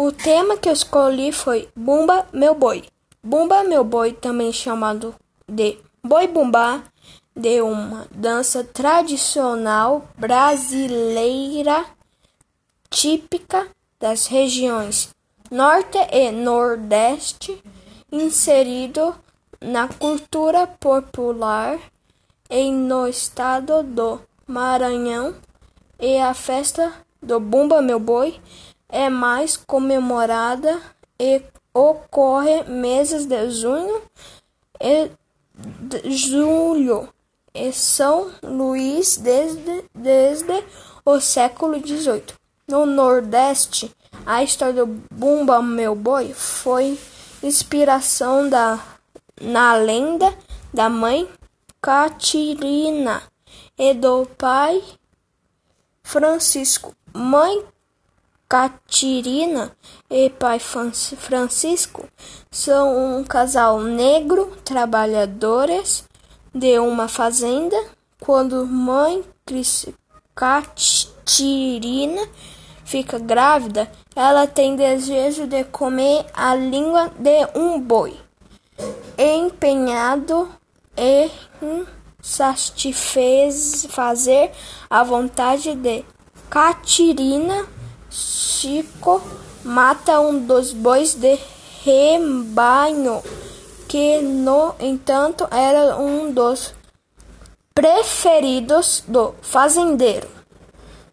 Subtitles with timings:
[0.00, 2.84] o tema que eu escolhi foi Bumba Meu Boi.
[3.20, 5.12] Bumba Meu Boi, também chamado
[5.48, 6.84] de Boi Bumbá,
[7.34, 11.84] de uma dança tradicional brasileira
[12.88, 13.66] típica
[13.98, 15.12] das regiões
[15.50, 17.60] Norte e Nordeste,
[18.12, 19.16] inserido
[19.60, 21.76] na cultura popular
[22.48, 25.34] e no estado do Maranhão,
[25.98, 28.40] e a festa do Bumba Meu Boi
[28.88, 30.80] é mais comemorada
[31.18, 31.42] e
[31.74, 34.02] ocorre meses de junho
[34.80, 35.10] e
[35.54, 37.08] de julho
[37.54, 40.64] em São Luís desde, desde
[41.04, 42.24] o século XVIII.
[42.66, 43.94] No Nordeste,
[44.26, 46.98] a história do Bumba Meu Boi foi
[47.42, 48.78] inspiração da,
[49.40, 50.34] na lenda
[50.72, 51.28] da mãe
[51.80, 53.22] Catirina
[53.78, 54.82] e do pai
[56.02, 56.94] Francisco.
[57.14, 57.64] Mãe
[58.48, 59.76] Catirina
[60.08, 62.08] e pai Francisco
[62.50, 66.04] são um casal negro, trabalhadores
[66.54, 67.76] de uma fazenda.
[68.18, 69.22] Quando mãe
[70.34, 72.26] Catirina
[72.86, 78.18] fica grávida, ela tem desejo de comer a língua de um boi.
[79.18, 80.48] Empenhado
[80.96, 81.30] em
[82.22, 84.52] satisfazer
[84.88, 86.02] a vontade de
[86.48, 87.66] Catirina,
[88.10, 89.22] Chico
[89.64, 91.38] mata um dos bois de
[91.84, 93.22] rebanho,
[93.86, 96.74] que no entanto era um dos
[97.74, 100.26] preferidos do fazendeiro.